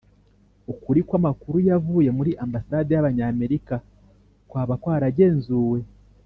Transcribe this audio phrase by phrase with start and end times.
[0.71, 3.75] ukuri kw'amakuru yavuye muri ambasade y'abanyamerika
[4.49, 5.79] kwaba kwaragenzuwe?